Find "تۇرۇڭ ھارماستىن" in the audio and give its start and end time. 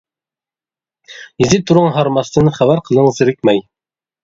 1.69-2.51